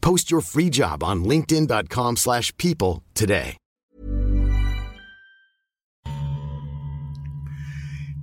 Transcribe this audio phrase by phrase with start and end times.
[0.00, 3.56] Post your free job on linkedin.com/people slash people today.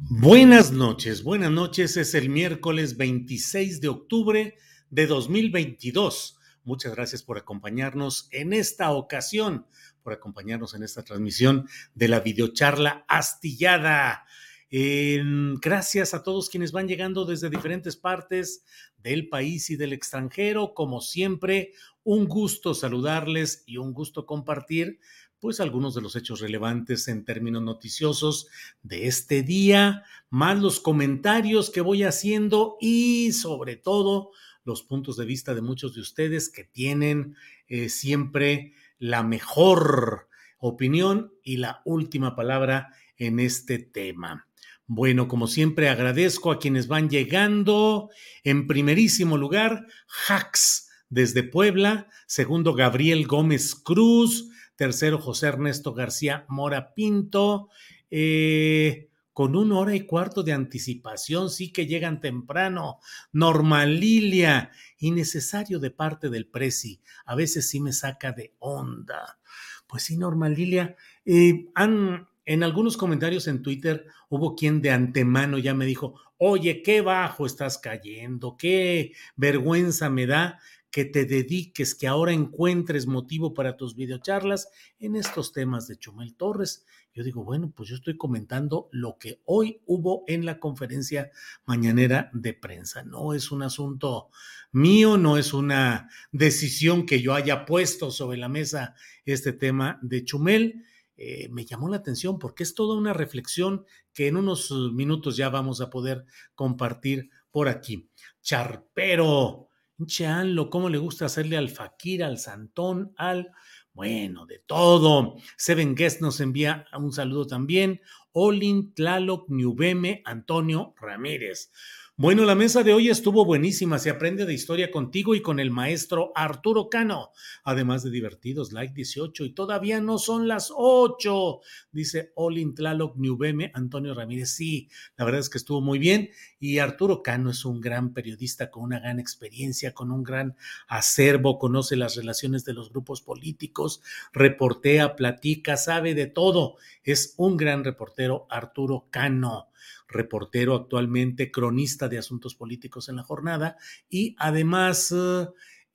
[0.10, 1.98] Buenas noches, buenas noches.
[1.98, 4.56] Es el miércoles 26 de octubre
[4.90, 6.40] de 2022.
[6.64, 9.68] Muchas gracias por acompañarnos en esta ocasión,
[10.02, 14.26] por acompañarnos en esta transmisión de la videocharla astillada.
[14.70, 18.64] Gracias a todos quienes van llegando desde diferentes partes
[18.98, 20.74] del país y del extranjero.
[20.74, 25.00] Como siempre, un gusto saludarles y un gusto compartir
[25.40, 28.48] pues algunos de los hechos relevantes en términos noticiosos
[28.82, 34.32] de este día, más los comentarios que voy haciendo y sobre todo
[34.64, 37.36] los puntos de vista de muchos de ustedes que tienen
[37.68, 40.28] eh, siempre la mejor
[40.60, 44.47] opinión y la última palabra en este tema.
[44.88, 48.10] Bueno, como siempre, agradezco a quienes van llegando.
[48.44, 49.86] En primerísimo lugar,
[50.28, 52.08] Hacks desde Puebla.
[52.26, 57.70] Segundo, Gabriel Gómez Cruz tercero José Ernesto García Mora Pinto,
[58.10, 63.00] eh, con una hora y cuarto de anticipación, sí que llegan temprano.
[63.34, 69.40] Norma Lilia, innecesario de parte del Prezi, a veces sí me saca de onda.
[69.86, 70.96] Pues sí, Norma Lilia,
[71.26, 76.82] eh, han, en algunos comentarios en Twitter hubo quien de antemano ya me dijo, oye,
[76.82, 80.58] qué bajo estás cayendo, qué vergüenza me da
[80.90, 86.36] que te dediques, que ahora encuentres motivo para tus videocharlas en estos temas de Chumel
[86.36, 86.86] Torres.
[87.14, 91.32] Yo digo, bueno, pues yo estoy comentando lo que hoy hubo en la conferencia
[91.66, 93.04] mañanera de prensa.
[93.04, 94.30] No es un asunto
[94.72, 100.24] mío, no es una decisión que yo haya puesto sobre la mesa este tema de
[100.24, 100.86] Chumel.
[101.18, 105.50] Eh, me llamó la atención porque es toda una reflexión que en unos minutos ya
[105.50, 108.10] vamos a poder compartir por aquí.
[108.42, 109.68] Charpero,
[110.06, 113.52] Cheanlo, ¿cómo le gusta hacerle al Fakir, al Santón, al...
[113.94, 115.38] Bueno, de todo.
[115.58, 118.00] Seven Guest nos envía un saludo también.
[118.32, 121.72] Olin Tlaloc Niubeme Antonio Ramírez.
[122.20, 124.00] Bueno, la mesa de hoy estuvo buenísima.
[124.00, 127.30] Se aprende de historia contigo y con el maestro Arturo Cano.
[127.64, 131.60] Además de divertidos, like 18 y todavía no son las 8,
[131.92, 134.50] dice Olin Tlaloc Niubeme Antonio Ramírez.
[134.50, 136.32] Sí, la verdad es que estuvo muy bien.
[136.60, 140.56] Y Arturo Cano es un gran periodista con una gran experiencia, con un gran
[140.88, 144.02] acervo, conoce las relaciones de los grupos políticos,
[144.34, 146.78] reportea, platica, sabe de todo.
[147.04, 149.68] Es un gran reportero Arturo Cano
[150.08, 153.78] reportero actualmente, cronista de asuntos políticos en la jornada
[154.10, 155.14] y además,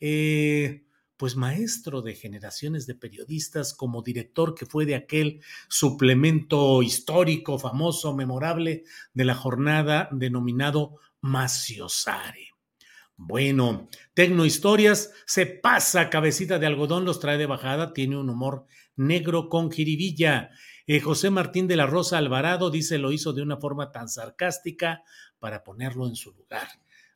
[0.01, 0.85] eh,
[1.17, 8.15] pues maestro de generaciones de periodistas como director que fue de aquel suplemento histórico, famoso,
[8.15, 12.49] memorable de la jornada denominado Maciosare.
[13.17, 18.67] Bueno, Tecnohistorias se pasa cabecita de algodón, los trae de bajada, tiene un humor
[18.97, 20.51] negro con jiribilla.
[20.87, 25.03] Eh, José Martín de la Rosa Alvarado dice lo hizo de una forma tan sarcástica
[25.39, 26.69] para ponerlo en su lugar.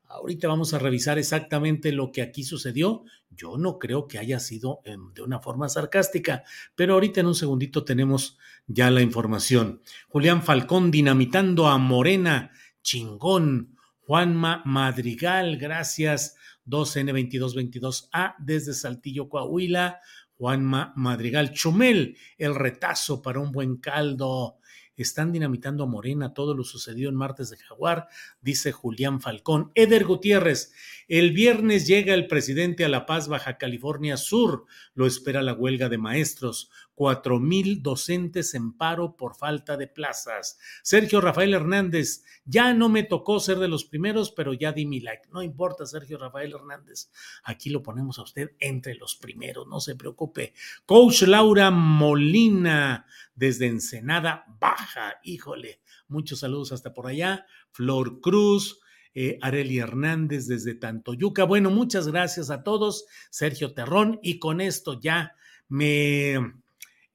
[0.08, 3.04] Ahorita vamos a revisar exactamente lo que aquí sucedió.
[3.30, 6.44] Yo no creo que haya sido em, de una forma sarcástica,
[6.76, 9.82] pero ahorita en un segundito tenemos ya la información.
[10.08, 12.52] Julián Falcón dinamitando a Morena,
[12.82, 13.76] chingón.
[14.00, 16.36] Juanma Madrigal, gracias.
[16.66, 20.00] 2N2222A desde Saltillo, Coahuila.
[20.38, 24.58] Juanma Madrigal Chumel, el retazo para un buen caldo.
[24.96, 28.08] están dinamitando a Morena, todo lo sucedió en martes de Jaguar,
[28.40, 29.70] dice Julián Falcón.
[29.74, 30.72] Eder Gutiérrez,
[31.08, 35.88] el viernes llega el presidente a La Paz, Baja California Sur, lo espera la huelga
[35.88, 40.58] de maestros cuatro mil docentes en paro por falta de plazas.
[40.82, 45.00] Sergio Rafael Hernández, ya no me tocó ser de los primeros, pero ya di mi
[45.00, 45.28] like.
[45.30, 47.12] No importa, Sergio Rafael Hernández.
[47.44, 50.54] Aquí lo ponemos a usted entre los primeros, no se preocupe.
[50.86, 55.82] Coach Laura Molina, desde Ensenada Baja, híjole.
[56.08, 57.46] Muchos saludos hasta por allá.
[57.72, 58.80] Flor Cruz,
[59.14, 61.44] eh, Areli Hernández desde Tantoyuca.
[61.44, 63.04] Bueno, muchas gracias a todos.
[63.28, 65.34] Sergio Terrón, y con esto ya
[65.68, 66.64] me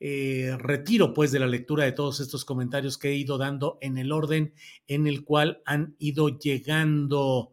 [0.04, 4.00] eh, retiro pues de la lectura de todos estos comentarios que he ido dando en
[4.00, 4.56] el orden
[4.88, 7.52] en el cual han ido llegando.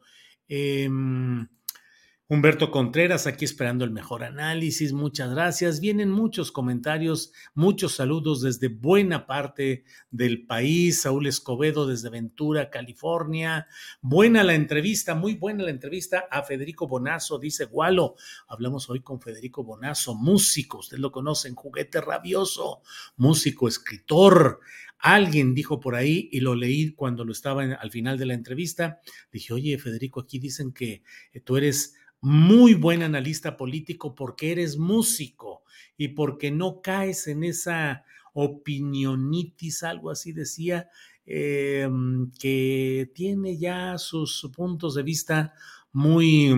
[0.49, 1.47] Em,
[2.31, 4.93] Humberto Contreras, aquí esperando el mejor análisis.
[4.93, 5.81] Muchas gracias.
[5.81, 11.01] Vienen muchos comentarios, muchos saludos desde buena parte del país.
[11.01, 13.67] Saúl Escobedo desde Ventura, California.
[14.03, 18.17] Buena la entrevista, muy buena la entrevista a Federico Bonazo, dice Gualo.
[18.47, 22.83] Hablamos hoy con Federico Bonazo, músico, usted lo conocen, juguete rabioso,
[23.17, 24.61] músico, escritor.
[24.99, 29.01] Alguien dijo por ahí, y lo leí cuando lo estaba al final de la entrevista,
[29.33, 31.03] dije, oye, Federico, aquí dicen que
[31.43, 35.63] tú eres muy buen analista político porque eres músico
[35.97, 40.89] y porque no caes en esa opinionitis, algo así decía,
[41.27, 45.55] em, que tiene ya sus puntos de vista
[45.93, 46.55] muy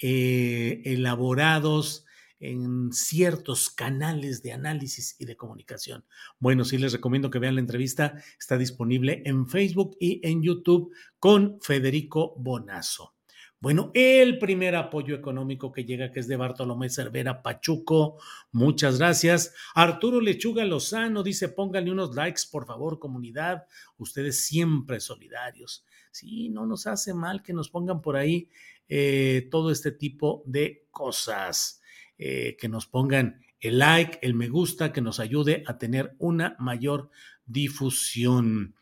[0.00, 2.04] eh, elaborados
[2.40, 6.04] en ciertos canales de análisis y de comunicación.
[6.38, 10.92] Bueno, sí les recomiendo que vean la entrevista, está disponible en Facebook y en YouTube
[11.18, 13.17] con Federico Bonazo.
[13.60, 18.20] Bueno, el primer apoyo económico que llega, que es de Bartolomé Cervera Pachuco.
[18.52, 19.52] Muchas gracias.
[19.74, 23.66] Arturo Lechuga Lozano dice: pónganle unos likes, por favor, comunidad.
[23.96, 25.84] Ustedes siempre solidarios.
[26.12, 28.48] Sí, no nos hace mal que nos pongan por ahí
[28.88, 31.82] eh, todo este tipo de cosas.
[32.16, 36.54] Eh, que nos pongan el like, el me gusta, que nos ayude a tener una
[36.60, 37.10] mayor
[37.44, 38.76] difusión.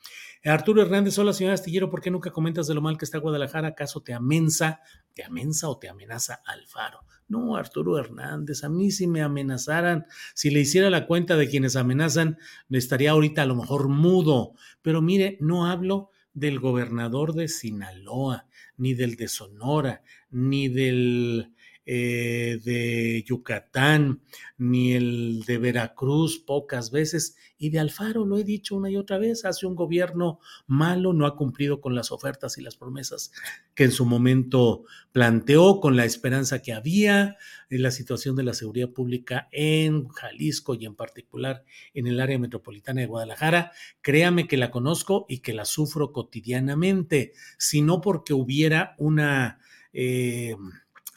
[0.49, 3.69] Arturo Hernández, hola señora Astillero, ¿por qué nunca comentas de lo mal que está Guadalajara?
[3.69, 4.81] ¿Acaso te amenaza,
[5.13, 7.01] te amenaza o te amenaza Alfaro?
[7.27, 11.75] No, Arturo Hernández, a mí si me amenazaran, si le hiciera la cuenta de quienes
[11.75, 12.39] amenazan,
[12.69, 14.53] me estaría ahorita a lo mejor mudo.
[14.83, 18.47] Pero mire, no hablo del gobernador de Sinaloa,
[18.77, 24.21] ni del de Sonora, ni del eh, de Yucatán,
[24.59, 29.19] ni el de Veracruz pocas veces, y de Alfaro, lo he dicho una y otra
[29.19, 33.33] vez, hace un gobierno malo, no ha cumplido con las ofertas y las promesas
[33.75, 37.37] que en su momento planteó, con la esperanza que había,
[37.71, 42.39] en la situación de la seguridad pública en Jalisco y en particular en el área
[42.39, 43.73] metropolitana de Guadalajara.
[44.03, 49.61] Créame que la conozco y que la sufro cotidianamente, sino porque hubiera una...
[49.93, 50.57] Eh,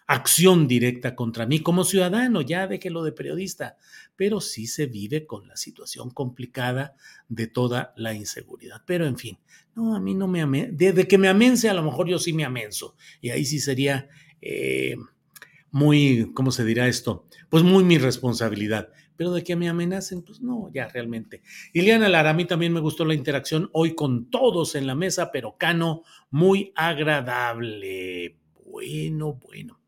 [0.10, 3.78] acción directa contra mí como ciudadano, ya déjelo de periodista,
[4.16, 6.96] pero sí se vive con la situación complicada
[7.28, 8.82] de toda la inseguridad.
[8.88, 9.38] Pero en fin,
[9.76, 12.34] no, a mí no me amense, de, que me amense, a lo mejor yo sí
[12.34, 14.10] me amenso, y ahí sí sería
[14.42, 14.96] eh,
[15.70, 17.28] muy, ¿cómo se dirá esto?
[17.48, 18.90] Pues muy mi responsabilidad.
[19.16, 21.44] Pero de que me amenacen, pues no, ya realmente.
[21.74, 25.30] Iliana Lara, a mí también me gustó la interacción hoy con todos en la mesa,
[25.32, 26.02] pero Cano,
[26.32, 28.38] muy agradable.
[28.66, 29.79] Bueno, bueno.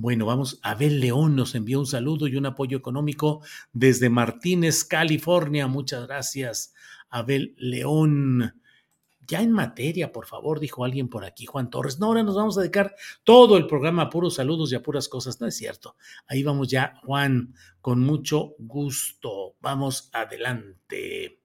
[0.00, 3.42] Bueno, vamos, Abel León nos envió un saludo y un apoyo económico
[3.72, 5.66] desde Martínez, California.
[5.66, 6.72] Muchas gracias,
[7.10, 8.62] Abel León.
[9.26, 11.98] Ya en materia, por favor, dijo alguien por aquí, Juan Torres.
[11.98, 12.94] No, ahora nos vamos a dedicar
[13.24, 15.40] todo el programa a puros saludos y a puras cosas.
[15.40, 15.96] No es cierto.
[16.28, 19.56] Ahí vamos ya, Juan, con mucho gusto.
[19.60, 21.40] Vamos adelante.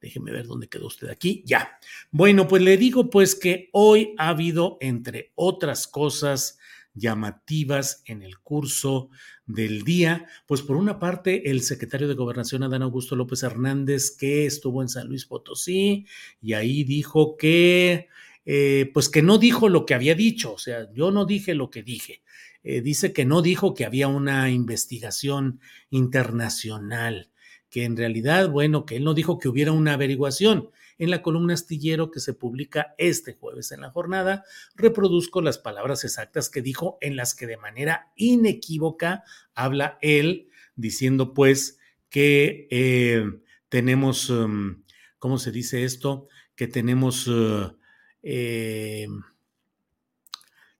[0.00, 1.42] Déjeme ver dónde quedó usted aquí.
[1.44, 1.76] Ya.
[2.12, 6.60] Bueno, pues le digo pues que hoy ha habido, entre otras cosas,
[6.96, 9.10] llamativas en el curso
[9.46, 10.26] del día.
[10.46, 14.88] Pues por una parte, el secretario de Gobernación, Adán Augusto López Hernández, que estuvo en
[14.88, 16.06] San Luis Potosí
[16.42, 18.08] y ahí dijo que,
[18.44, 21.70] eh, pues que no dijo lo que había dicho, o sea, yo no dije lo
[21.70, 22.22] que dije.
[22.64, 25.60] Eh, dice que no dijo que había una investigación
[25.90, 27.30] internacional,
[27.76, 31.52] que en realidad, bueno, que él no dijo que hubiera una averiguación, en la columna
[31.52, 34.44] astillero que se publica este jueves en la jornada,
[34.76, 41.34] reproduzco las palabras exactas que dijo en las que de manera inequívoca habla él, diciendo
[41.34, 41.78] pues
[42.08, 43.26] que eh,
[43.68, 44.82] tenemos, um,
[45.18, 46.28] ¿cómo se dice esto?
[46.54, 47.28] Que tenemos...
[47.28, 47.76] Uh,
[48.22, 49.06] eh,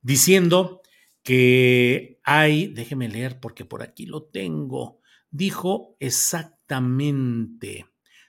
[0.01, 0.81] diciendo
[1.23, 6.56] que hay, déjeme leer porque por aquí lo tengo, dijo exactamente,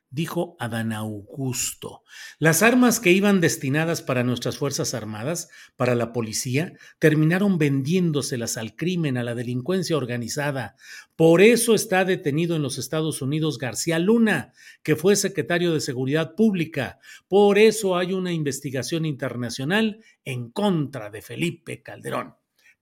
[0.10, 2.04] dijo Adán Augusto.
[2.40, 8.76] Las armas que iban destinadas para nuestras Fuerzas Armadas, para la policía, terminaron vendiéndoselas al
[8.76, 10.76] crimen, a la delincuencia organizada.
[11.16, 16.36] Por eso está detenido en los Estados Unidos García Luna, que fue secretario de Seguridad
[16.36, 17.00] Pública.
[17.28, 22.37] Por eso hay una investigación internacional en contra de Felipe Calderón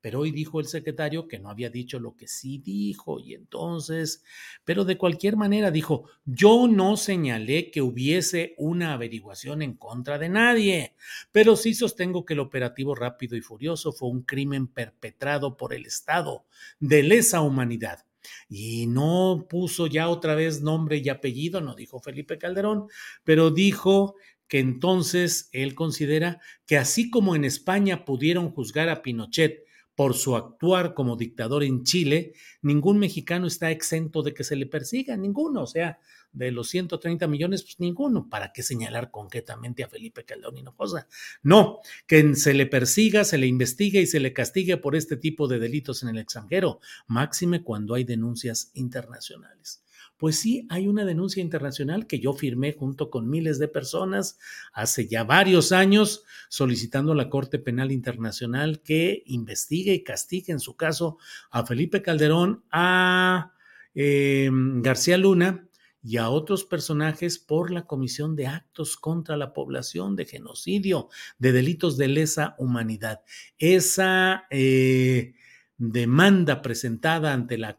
[0.06, 4.24] pero hoy dijo el secretario que no había dicho lo que sí dijo y entonces,
[4.64, 10.30] pero de cualquier manera dijo, yo no señalé que hubiese una averiguación en contra de
[10.30, 10.94] nadie,
[11.32, 15.88] pero sí sostengo que el operativo rápido y furioso fue un crimen perpetrado por el
[15.88, 16.46] Estado
[16.80, 18.06] de lesa humanidad.
[18.48, 22.90] Y no puso ya otra vez nombre y apellido, no dijo Felipe Calderón,
[23.24, 24.16] pero dijo
[24.48, 29.65] que entonces él considera que así como en España pudieron juzgar a Pinochet
[29.96, 34.66] por su actuar como dictador en Chile, ningún mexicano está exento de que se le
[34.66, 36.00] persiga, ninguno, o sea,
[36.36, 38.30] de los 130 millones, pues ninguno.
[38.30, 41.08] ¿Para qué señalar concretamente a Felipe Calderón cosa?
[41.42, 45.48] No, que se le persiga, se le investigue y se le castigue por este tipo
[45.48, 49.85] de delitos en el extranjero, máxime cuando hay denuncias internacionales.
[50.18, 54.40] Pues sí, hay una denuncia internacional que yo firmé junto con miles de personas
[54.72, 60.62] hace ya varios años solicitando a la Corte Penal Internacional que investigue y castigue en
[60.62, 61.18] su caso
[61.52, 63.52] a Felipe Calderón, a
[63.94, 65.68] eh, García Luna
[66.02, 71.52] y a otros personajes por la comisión de actos contra la población, de genocidio, de
[71.52, 73.22] delitos de lesa humanidad.
[73.58, 74.46] Esa...
[74.50, 75.34] Eh,
[75.78, 77.78] demanda presentada ante la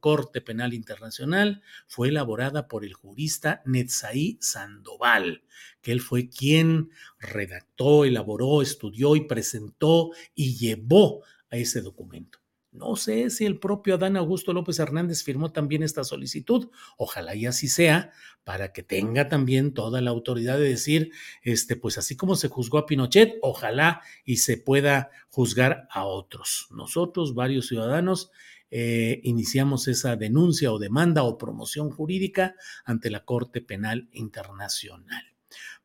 [0.00, 5.42] Corte Penal Internacional fue elaborada por el jurista Netzaí Sandoval,
[5.82, 12.43] que él fue quien redactó, elaboró, estudió y presentó y llevó a ese documento.
[12.74, 16.70] No sé si el propio Adán Augusto López Hernández firmó también esta solicitud.
[16.96, 18.10] Ojalá y así sea,
[18.42, 21.12] para que tenga también toda la autoridad de decir,
[21.42, 26.66] este, pues así como se juzgó a Pinochet, ojalá y se pueda juzgar a otros.
[26.72, 28.32] Nosotros, varios ciudadanos,
[28.72, 35.33] eh, iniciamos esa denuncia o demanda o promoción jurídica ante la Corte Penal Internacional.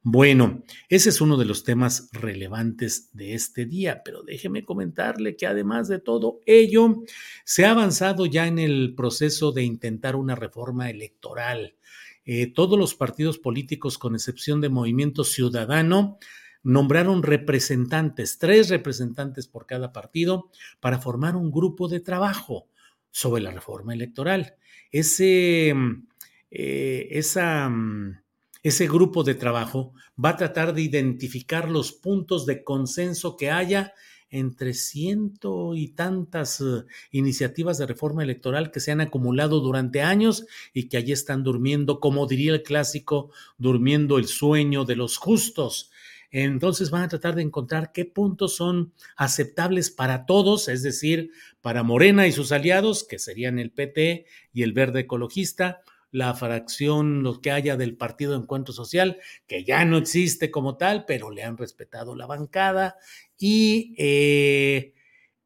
[0.01, 5.45] Bueno, ese es uno de los temas relevantes de este día, pero déjeme comentarle que
[5.45, 7.03] además de todo ello,
[7.43, 11.75] se ha avanzado ya en el proceso de intentar una reforma electoral.
[12.23, 16.17] Eh, todos los partidos políticos, con excepción de Movimiento Ciudadano,
[16.63, 22.69] nombraron representantes, tres representantes por cada partido, para formar un grupo de trabajo
[23.11, 24.55] sobre la reforma electoral.
[24.91, 26.07] Ese, mm,
[26.51, 28.21] eh, esa mm,
[28.63, 33.93] ese grupo de trabajo va a tratar de identificar los puntos de consenso que haya
[34.31, 40.45] entre ciento y tantas eh, iniciativas de reforma electoral que se han acumulado durante años
[40.73, 45.89] y que allí están durmiendo, como diría el clásico, durmiendo el sueño de los justos.
[46.31, 51.81] Entonces van a tratar de encontrar qué puntos son aceptables para todos, es decir, para
[51.81, 57.41] Morena y sus aliados, que serían el PT y el Verde Ecologista, la fracción, lo
[57.41, 61.57] que haya del Partido Encuentro Social, que ya no existe como tal, pero le han
[61.57, 62.97] respetado la bancada,
[63.37, 64.93] y eh,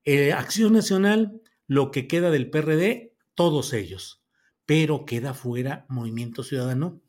[0.06, 4.24] eh, Acción Nacional, lo que queda del PRD, todos ellos,
[4.66, 7.02] pero queda fuera Movimiento Ciudadano,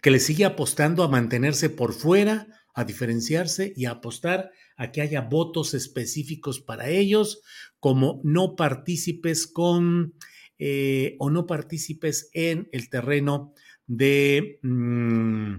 [0.00, 5.00] que le sigue apostando a mantenerse por fuera, a diferenciarse y a apostar a que
[5.00, 7.42] haya votos específicos para ellos
[7.80, 10.14] como no partícipes con
[10.58, 13.54] eh, o no participes en el terreno
[13.86, 15.56] de, mm,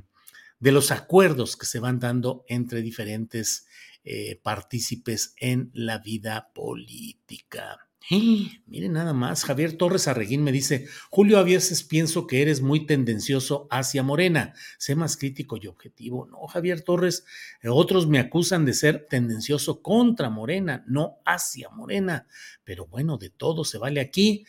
[0.59, 3.65] de los acuerdos que se van dando entre diferentes
[4.03, 7.89] eh, partícipes en la vida política.
[8.65, 12.85] miren nada más, Javier Torres Arreguín me dice, Julio, a veces pienso que eres muy
[12.85, 16.25] tendencioso hacia Morena, sé más crítico y objetivo.
[16.25, 17.25] No, Javier Torres,
[17.61, 22.25] eh, otros me acusan de ser tendencioso contra Morena, no hacia Morena,
[22.63, 24.45] pero bueno, de todo se vale aquí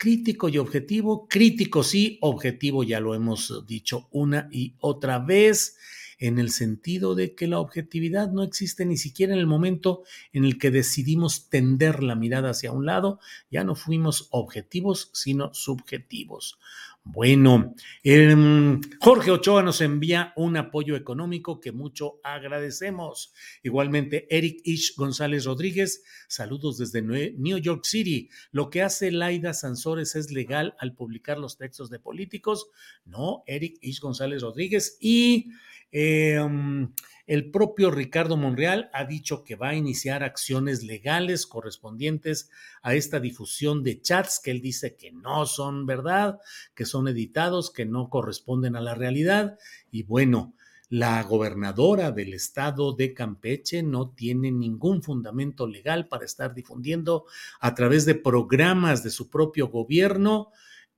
[0.00, 5.76] crítico y objetivo, crítico sí, objetivo ya lo hemos dicho una y otra vez,
[6.18, 10.02] en el sentido de que la objetividad no existe ni siquiera en el momento
[10.32, 15.52] en el que decidimos tender la mirada hacia un lado, ya no fuimos objetivos, sino
[15.52, 16.58] subjetivos.
[17.02, 23.32] Bueno, em, Jorge Ochoa nos envía un apoyo económico que mucho agradecemos.
[23.62, 28.28] Igualmente, Eric Ish González Rodríguez, saludos desde New York City.
[28.52, 32.68] Lo que hace Laida Sansores es legal al publicar los textos de políticos.
[33.04, 34.98] No, Eric Ish González Rodríguez.
[35.00, 35.50] Y
[35.92, 36.92] Em,
[37.30, 42.50] el propio Ricardo Monreal ha dicho que va a iniciar acciones legales correspondientes
[42.82, 46.40] a esta difusión de chats que él dice que no son verdad,
[46.74, 49.60] que son editados, que no corresponden a la realidad.
[49.92, 50.56] Y bueno,
[50.88, 57.26] la gobernadora del estado de Campeche no tiene ningún fundamento legal para estar difundiendo
[57.60, 60.50] a través de programas de su propio gobierno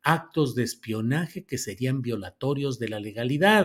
[0.02, 3.64] actos de espionaje que serían violatorios de la legalidad.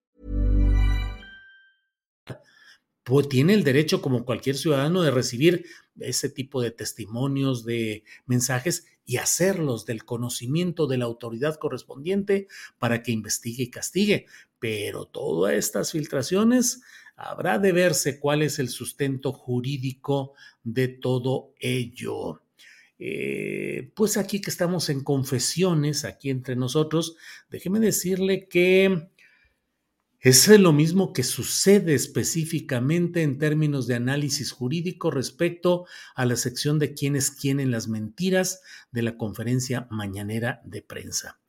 [3.03, 5.65] Pues tiene el derecho como cualquier ciudadano de recibir
[5.99, 12.47] ese tipo de testimonios, de mensajes y hacerlos del conocimiento de la autoridad correspondiente
[12.79, 14.27] para que investigue y castigue.
[14.59, 16.81] Pero todas estas filtraciones
[17.15, 22.41] habrá de verse cuál es el sustento jurídico de todo ello.
[23.03, 27.15] Eh, pues aquí que estamos en confesiones, aquí entre nosotros,
[27.49, 29.09] déjeme decirle que
[30.29, 36.77] es lo mismo que sucede específicamente en términos de análisis jurídico respecto a la sección
[36.77, 38.61] de quién es quién en las mentiras
[38.91, 41.39] de la conferencia mañanera de prensa.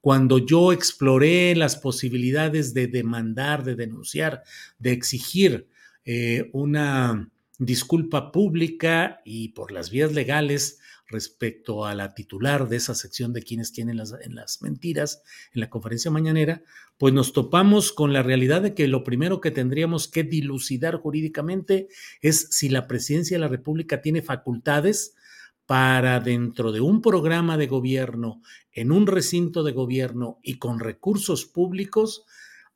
[0.00, 4.42] Cuando yo exploré las posibilidades de demandar, de denunciar,
[4.78, 5.68] de exigir
[6.04, 7.30] eh, una
[7.64, 13.42] disculpa pública y por las vías legales respecto a la titular de esa sección de
[13.42, 16.62] quienes tienen las, en las mentiras en la conferencia mañanera,
[16.98, 21.88] pues nos topamos con la realidad de que lo primero que tendríamos que dilucidar jurídicamente
[22.20, 25.14] es si la presidencia de la República tiene facultades
[25.66, 31.44] para dentro de un programa de gobierno, en un recinto de gobierno y con recursos
[31.44, 32.24] públicos,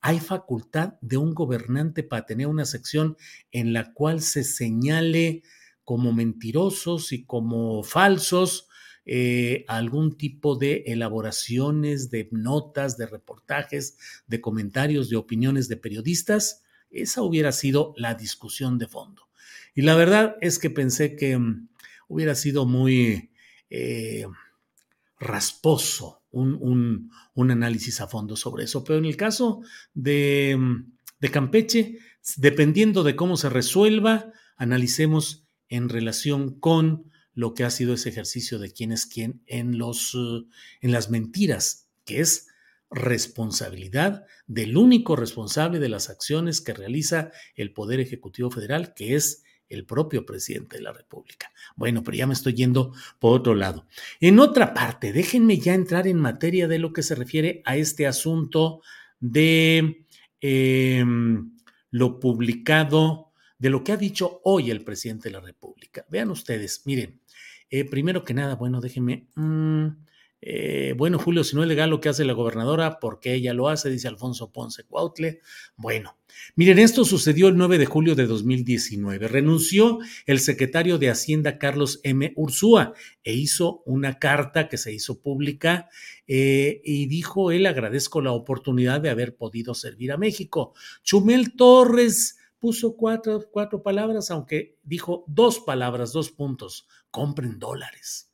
[0.01, 3.17] hay facultad de un gobernante para tener una sección
[3.51, 5.43] en la cual se señale
[5.85, 8.69] como mentirosos y como falsos
[9.09, 16.65] eh, algún tipo de elaboraciones, de notas, de reportajes, de comentarios, de opiniones de periodistas,
[16.91, 19.29] esa hubiera sido la discusión de fondo.
[19.77, 21.69] Y la verdad es que pensé que mm,
[22.09, 23.31] hubiera sido muy
[23.71, 24.27] eh,
[25.19, 28.85] rasposo un, un, análisis a fondo sobre eso.
[28.85, 29.63] Pero en el caso
[29.95, 30.59] de,
[31.21, 31.99] de Campeche,
[32.37, 38.59] dependiendo de cómo se resuelva, analicemos en relación con lo que ha sido ese ejercicio
[38.59, 40.47] de quién es quién en, los, eh,
[40.81, 42.49] en las mentiras, que es
[42.91, 49.43] responsabilidad del único responsable de las acciones que realiza el Poder Ejecutivo Federal, que es
[49.69, 51.51] el propio presidente de la República.
[51.77, 53.87] Bueno, pero ya me estoy yendo por otro lado.
[54.21, 58.07] En otra parte, déjenme ya entrar en materia de lo que se refiere a este
[58.07, 58.83] asunto
[59.21, 60.07] de
[60.41, 61.53] em,
[61.91, 66.05] lo publicado de lo que ha dicho hoy el presidente de la República.
[66.11, 67.21] Vean ustedes, miren,
[67.71, 69.29] eh, primero que nada, bueno, déjenme...
[69.35, 70.07] Mm,
[70.43, 73.55] eh, bueno, Julio, si no es legal lo que hace la gobernadora, ¿por qué ella
[73.55, 73.89] lo hace?
[73.89, 75.41] Dice Alfonso Ponce Cuautle.
[75.77, 76.19] Bueno,
[76.55, 79.29] miren, esto sucedió el 9 de julio de 2019.
[79.29, 82.33] Renunció el secretario de Hacienda Carlos M.
[82.37, 82.93] Ursúa
[83.25, 85.89] e hizo una carta que se hizo pública
[86.27, 90.75] eh, y dijo él agradezco la oportunidad de haber podido servir a México.
[91.03, 98.31] Chumel Torres puso cuatro, cuatro palabras, aunque dijo dos palabras, dos puntos, compren dólares.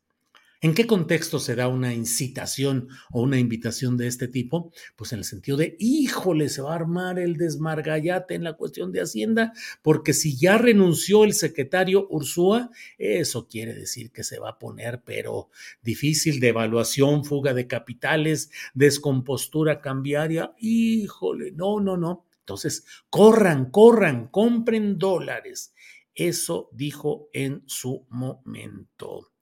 [0.64, 4.70] ¿En qué contexto se da una incitación o una invitación de este tipo?
[4.94, 8.92] Pues en el sentido de, híjole, se va a armar el desmargallate en la cuestión
[8.92, 14.51] de Hacienda, porque si ya renunció el secretario Ursúa, eso quiere decir que se va
[14.51, 15.48] a poner, pero
[15.83, 22.25] difícil de evaluación, fuga de capitales, descompostura cambiaria, híjole, no, no, no.
[22.38, 25.75] Entonces, corran, corran, compren dólares.
[26.14, 29.33] Eso dijo en su momento.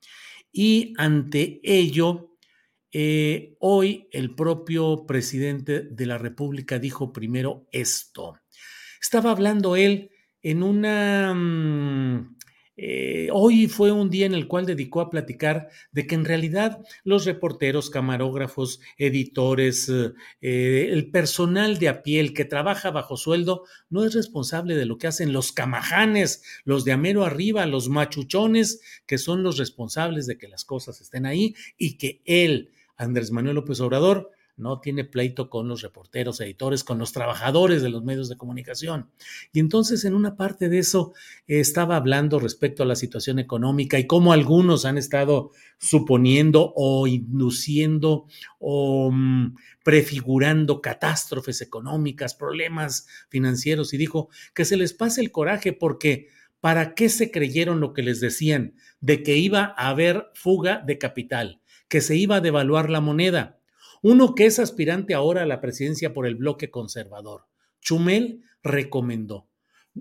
[0.53, 2.37] Y ante ello,
[2.93, 8.39] eh, hoy el propio presidente de la República dijo primero esto.
[9.01, 10.11] Estaba hablando él
[10.43, 11.33] en una...
[11.35, 12.37] Mm,
[12.83, 16.81] eh, hoy fue un día en el cual dedicó a platicar de que en realidad
[17.05, 19.93] los reporteros, camarógrafos, editores,
[20.41, 24.87] eh, el personal de a pie, el que trabaja bajo sueldo, no es responsable de
[24.87, 30.27] lo que hacen los camajanes, los de amero arriba, los machuchones, que son los responsables
[30.27, 35.05] de que las cosas estén ahí y que él, Andrés Manuel López Obrador, no tiene
[35.05, 39.11] pleito con los reporteros, editores, con los trabajadores de los medios de comunicación.
[39.53, 41.13] Y entonces en una parte de eso
[41.47, 48.27] estaba hablando respecto a la situación económica y cómo algunos han estado suponiendo o induciendo
[48.59, 55.73] o mm, prefigurando catástrofes económicas, problemas financieros y dijo que se les pase el coraje
[55.73, 56.29] porque
[56.61, 60.99] ¿para qué se creyeron lo que les decían de que iba a haber fuga de
[60.99, 63.60] capital, que se iba a devaluar la moneda?
[64.03, 67.47] Uno que es aspirante ahora a la presidencia por el bloque conservador.
[67.81, 69.49] Chumel recomendó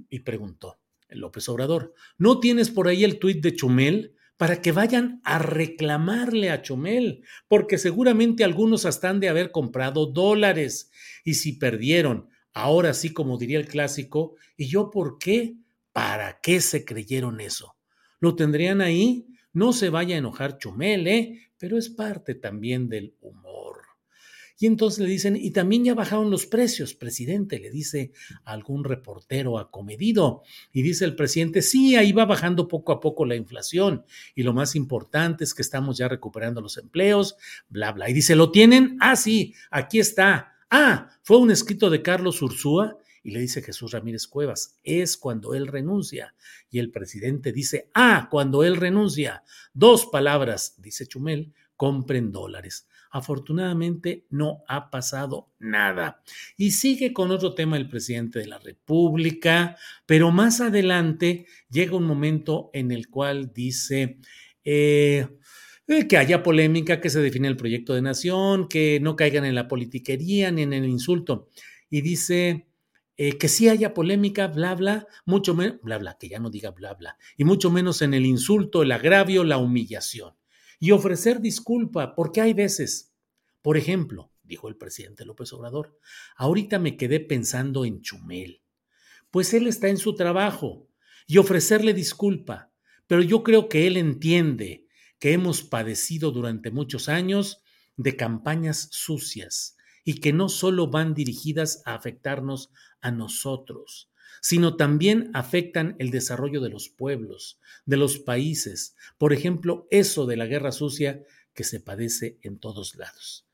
[0.09, 4.15] y preguntó, López Obrador, ¿no tienes por ahí el tuit de Chumel?
[4.37, 10.91] Para que vayan a reclamarle a Chumel, porque seguramente algunos hasta de haber comprado dólares.
[11.25, 15.55] Y si perdieron, ahora sí, como diría el clásico, ¿y yo por qué?
[15.91, 17.75] ¿Para qué se creyeron eso?
[18.21, 19.27] ¿Lo tendrían ahí?
[19.51, 21.51] No se vaya a enojar Chumel, ¿eh?
[21.57, 23.48] Pero es parte también del humor.
[24.61, 28.11] Y entonces le dicen, y también ya bajaron los precios, presidente, le dice
[28.43, 30.43] algún reportero acomedido.
[30.73, 34.03] Y dice el presidente, sí, ahí va bajando poco a poco la inflación.
[34.35, 37.37] Y lo más importante es que estamos ya recuperando los empleos,
[37.69, 38.09] bla, bla.
[38.09, 38.97] Y dice, ¿lo tienen?
[38.99, 40.57] Ah, sí, aquí está.
[40.69, 42.97] Ah, fue un escrito de Carlos Ursúa.
[43.23, 46.35] Y le dice Jesús Ramírez Cuevas, es cuando él renuncia.
[46.69, 49.43] Y el presidente dice, ah, cuando él renuncia.
[49.73, 52.87] Dos palabras, dice Chumel, compren dólares.
[53.09, 56.21] Afortunadamente no ha pasado nada.
[56.57, 62.05] Y sigue con otro tema el presidente de la República, pero más adelante llega un
[62.05, 64.19] momento en el cual dice...
[64.63, 65.27] Eh,
[65.91, 69.55] eh, que haya polémica, que se define el proyecto de nación, que no caigan en
[69.55, 71.49] la politiquería ni en el insulto.
[71.89, 72.67] Y dice
[73.17, 76.69] eh, que sí haya polémica, bla, bla, mucho menos, bla, bla, que ya no diga
[76.69, 80.35] bla, bla, y mucho menos en el insulto, el agravio, la humillación
[80.79, 83.13] y ofrecer disculpa, porque hay veces,
[83.61, 85.99] por ejemplo, dijo el presidente López Obrador,
[86.35, 88.63] ahorita me quedé pensando en Chumel,
[89.29, 90.89] pues él está en su trabajo
[91.27, 92.71] y ofrecerle disculpa,
[93.05, 94.87] pero yo creo que él entiende
[95.19, 97.61] que hemos padecido durante muchos años
[97.97, 104.09] de campañas sucias y que no solo van dirigidas a afectarnos a nosotros,
[104.41, 108.95] sino también afectan el desarrollo de los pueblos, de los países.
[109.17, 111.23] Por ejemplo, eso de la guerra sucia
[111.53, 113.45] que se padece en todos lados.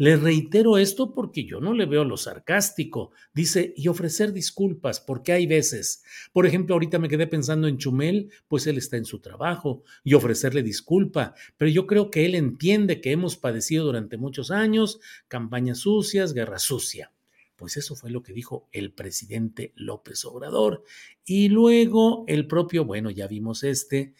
[0.00, 3.10] Le reitero esto porque yo no le veo lo sarcástico.
[3.34, 6.04] Dice, y ofrecer disculpas, porque hay veces.
[6.32, 10.14] Por ejemplo, ahorita me quedé pensando en Chumel, pues él está en su trabajo, y
[10.14, 11.34] ofrecerle disculpa.
[11.56, 16.60] Pero yo creo que él entiende que hemos padecido durante muchos años campañas sucias, guerra
[16.60, 17.10] sucia.
[17.58, 20.84] Pues eso fue lo que dijo el presidente López Obrador.
[21.24, 24.14] Y luego el propio, bueno, ya vimos este,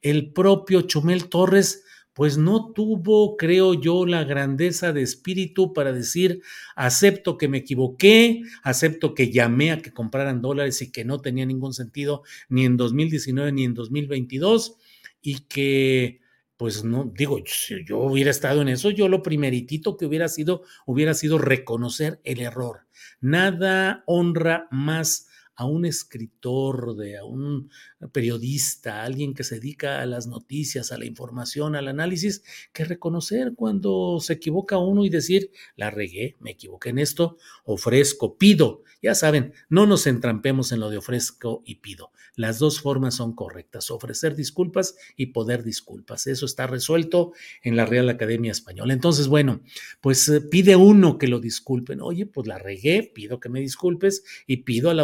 [0.00, 6.40] el propio Chumel Torres, pues no tuvo, creo yo, la grandeza de espíritu para decir,
[6.76, 11.46] acepto que me equivoqué, acepto que llamé a que compraran dólares y que no tenía
[11.46, 14.76] ningún sentido ni en 2019 ni en 2022
[15.20, 16.20] y que
[16.56, 20.62] pues no, digo, si yo hubiera estado en eso, yo lo primeritito que hubiera sido,
[20.86, 22.83] hubiera sido reconocer el error.
[23.20, 27.70] Nada honra más a un escritor, de, a un
[28.12, 32.84] periodista, a alguien que se dedica a las noticias, a la información, al análisis, que
[32.84, 38.82] reconocer cuando se equivoca uno y decir, la regué, me equivoqué en esto, ofrezco, pido.
[39.02, 42.10] Ya saben, no nos entrampemos en lo de ofrezco y pido.
[42.36, 46.26] Las dos formas son correctas, ofrecer disculpas y poder disculpas.
[46.26, 48.92] Eso está resuelto en la Real Academia Española.
[48.92, 49.60] Entonces, bueno,
[50.00, 52.00] pues eh, pide uno que lo disculpen.
[52.00, 55.00] Oye, pues la regué, pido que me disculpes y pido al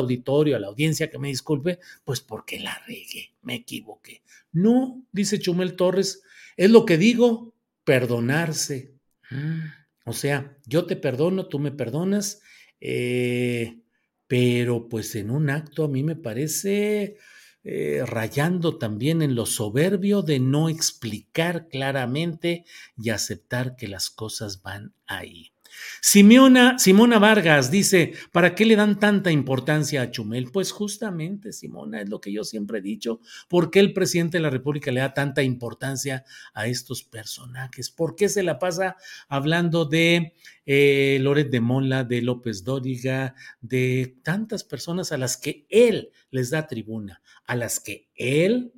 [0.49, 4.23] a la audiencia que me disculpe, pues porque la regué, me equivoqué.
[4.53, 6.23] No, dice Chumel Torres,
[6.57, 8.95] es lo que digo, perdonarse.
[9.31, 9.61] Mm,
[10.05, 12.41] o sea, yo te perdono, tú me perdonas.
[12.81, 13.81] Eh,
[14.27, 17.17] pero pues en un acto a mí me parece
[17.65, 22.65] eh, rayando también en lo soberbio de no explicar claramente
[22.97, 25.53] y aceptar que las cosas van ahí.
[26.01, 30.51] Simona, Vargas dice, ¿para qué le dan tanta importancia a Chumel?
[30.53, 34.43] Pues justamente, Simona, es lo que yo siempre he dicho, ¿por qué el presidente de
[34.43, 37.91] la República le da tanta importancia a estos personajes?
[37.91, 38.97] ¿Por qué se la pasa
[39.29, 40.35] hablando de
[40.67, 46.51] eh, Loret de Mola, de López Dóriga, de tantas personas a las que él les
[46.51, 48.73] da tribuna, a las que él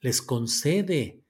[0.00, 1.21] les concede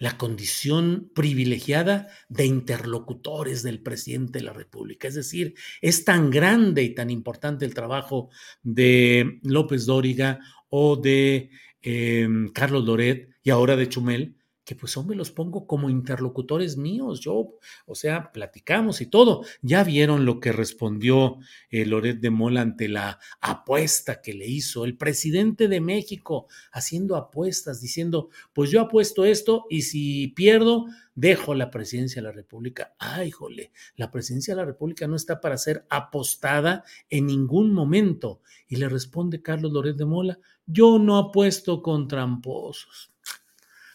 [0.00, 5.06] la condición privilegiada de interlocutores del presidente de la República.
[5.06, 8.30] Es decir, es tan grande y tan importante el trabajo
[8.62, 11.50] de López Dóriga o de
[11.82, 14.36] em, Carlos Loret y ahora de Chumel,
[14.70, 17.56] que pues hombre los pongo como interlocutores míos, yo,
[17.86, 19.44] o sea, platicamos y todo.
[19.62, 21.38] Ya vieron lo que respondió
[21.70, 27.16] eh, Loret de Mola ante la apuesta que le hizo el presidente de México, haciendo
[27.16, 32.94] apuestas, diciendo, pues yo apuesto esto y si pierdo, dejo la presidencia de la República.
[33.00, 38.40] Ay, jole, la presidencia de la República no está para ser apostada en ningún momento.
[38.68, 43.09] Y le responde Carlos Loret de Mola, yo no apuesto con tramposos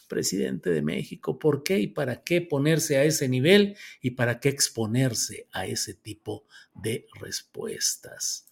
[0.05, 1.39] presidente de México.
[1.39, 5.93] ¿Por qué y para qué ponerse a ese nivel y para qué exponerse a ese
[5.93, 8.47] tipo de respuestas?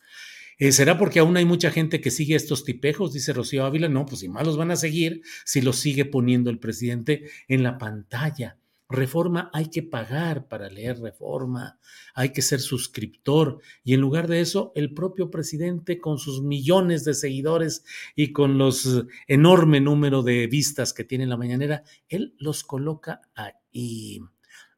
[0.57, 3.13] Eh, ¿Será porque aún hay mucha gente que sigue estos tipejos?
[3.13, 3.89] Dice Rocío Ávila.
[3.89, 7.63] No, pues si más los van a seguir si los sigue poniendo el presidente en
[7.63, 8.57] la pantalla.
[8.93, 11.79] Reforma hay que pagar para leer reforma,
[12.13, 17.03] hay que ser suscriptor y en lugar de eso el propio presidente con sus millones
[17.03, 17.83] de seguidores
[18.15, 23.21] y con los enorme número de vistas que tiene en la mañanera, él los coloca
[23.33, 24.21] ahí.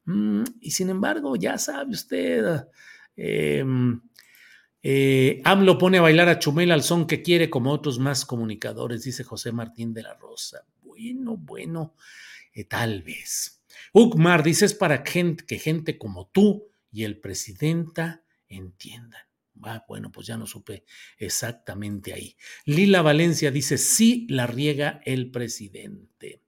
[0.06, 2.64] Mm, y sin embargo, ya sabe usted,
[3.16, 3.64] eh,
[4.82, 9.02] eh, AMLO pone a bailar a Chumel al son que quiere como otros más comunicadores,
[9.02, 10.64] dice José Martín de la Rosa.
[10.82, 11.94] Bueno, bueno,
[12.54, 13.64] eh, tal vez.
[13.92, 19.22] Ukmar dices para que gente como tú y el presidenta entiendan.
[19.62, 20.84] Ah, bueno, pues ya no supe
[21.18, 22.36] exactamente ahí.
[22.64, 26.42] Lila Valencia dice, sí la riega el presidente.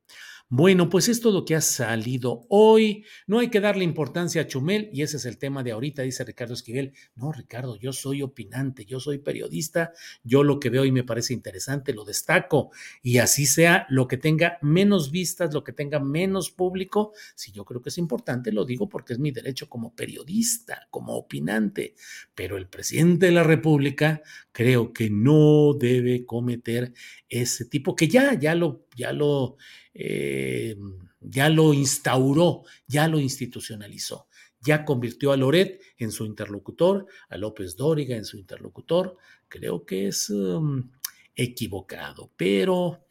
[0.50, 3.04] Bueno, pues es todo lo que ha salido hoy.
[3.26, 6.24] No hay que darle importancia a Chumel y ese es el tema de ahorita, dice
[6.24, 6.94] Ricardo Esquivel.
[7.16, 11.34] No, Ricardo, yo soy opinante, yo soy periodista, yo lo que veo y me parece
[11.34, 12.70] interesante lo destaco
[13.02, 17.66] y así sea lo que tenga menos vistas, lo que tenga menos público, si yo
[17.66, 21.94] creo que es importante, lo digo porque es mi derecho como periodista, como opinante,
[22.34, 26.94] pero el presidente de la República creo que no debe cometer
[27.28, 29.56] ese tipo que ya, ya lo, ya lo
[29.94, 30.76] eh,
[31.20, 34.28] ya lo instauró, ya lo institucionalizó,
[34.61, 39.16] ya convirtió a Loret en su interlocutor, a López Dóriga en su interlocutor.
[39.48, 40.90] Creo que es um,
[41.34, 43.06] equivocado, pero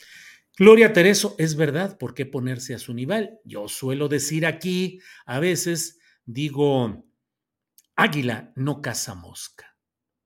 [0.57, 3.39] Gloria Tereso, es verdad, ¿por qué ponerse a su nivel?
[3.43, 7.05] Yo suelo decir aquí, a veces digo,
[7.95, 9.77] águila no caza mosca.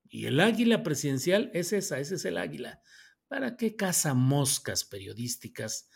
[0.08, 2.80] Y el águila presidencial es esa, ese es el águila.
[3.32, 5.88] ¿Para qué caza moscas periodísticas?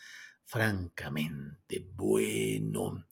[0.46, 3.04] francamente bueno.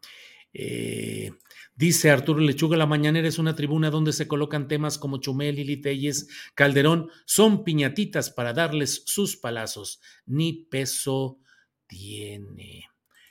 [0.51, 1.31] Eh,
[1.75, 5.77] dice Arturo Lechuga, la mañanera es una tribuna donde se colocan temas como Chumel, y
[5.77, 10.01] Telles, Calderón, son piñatitas para darles sus palazos.
[10.25, 11.39] Ni peso
[11.87, 12.89] tiene.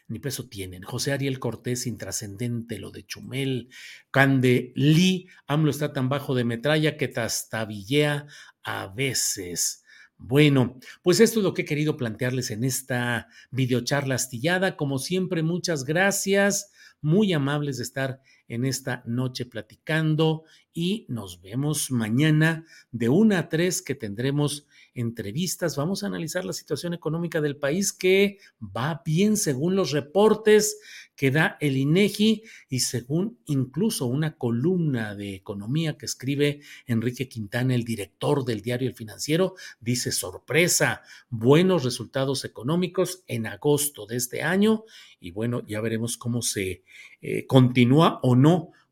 [0.08, 0.84] Ni peso tienen.
[0.84, 3.70] José Ariel Cortés, intrascendente lo de Chumel.
[4.12, 8.28] Cande Lee, AMLO está tan bajo de metralla que tastabillea
[8.62, 9.83] a veces.
[10.26, 14.78] Bueno, pues esto es lo que he querido plantearles en esta videocharla astillada.
[14.78, 16.72] Como siempre, muchas gracias.
[17.02, 18.22] Muy amables de estar
[18.54, 25.76] en esta noche platicando y nos vemos mañana de una a tres que tendremos entrevistas.
[25.76, 30.80] Vamos a analizar la situación económica del país que va bien según los reportes
[31.16, 37.76] que da el INEGI y según incluso una columna de economía que escribe Enrique Quintana,
[37.76, 44.42] el director del diario El Financiero, dice sorpresa, buenos resultados económicos en agosto de este
[44.42, 44.86] año
[45.20, 46.84] y bueno, ya veremos cómo se
[47.22, 48.43] eh, continúa o no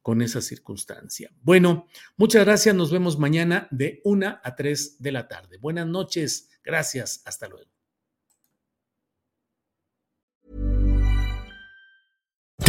[0.01, 1.31] con esa circunstancia.
[1.41, 1.87] Bueno,
[2.17, 2.75] muchas gracias.
[2.75, 5.57] Nos vemos mañana de una a tres de la tarde.
[5.57, 6.49] Buenas noches.
[6.63, 7.21] Gracias.
[7.25, 7.80] Hasta luego.